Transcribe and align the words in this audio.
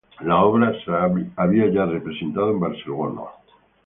La 0.21 0.41
obra 0.45 0.71
se 0.83 0.91
había 1.37 1.69
ya 1.71 1.85
representado 1.85 2.49
en 2.49 2.59
Barcelona. 2.59 3.21